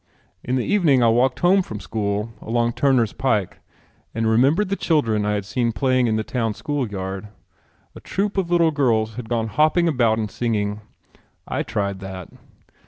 In 0.43 0.55
the 0.55 0.65
evening 0.65 1.03
I 1.03 1.09
walked 1.09 1.41
home 1.41 1.61
from 1.61 1.79
school 1.79 2.33
along 2.41 2.73
Turner's 2.73 3.13
Pike 3.13 3.59
and 4.15 4.27
remembered 4.27 4.69
the 4.69 4.75
children 4.75 5.27
I 5.27 5.33
had 5.35 5.45
seen 5.45 5.71
playing 5.71 6.07
in 6.07 6.15
the 6.15 6.23
town 6.23 6.55
school 6.55 6.89
yard. 6.89 7.27
A 7.95 7.99
troop 7.99 8.35
of 8.35 8.49
little 8.49 8.71
girls 8.71 9.13
had 9.13 9.29
gone 9.29 9.45
hopping 9.49 9.87
about 9.87 10.17
and 10.17 10.31
singing. 10.31 10.81
I 11.47 11.61
tried 11.61 11.99
that. 11.99 12.29